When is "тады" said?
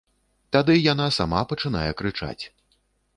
0.55-0.77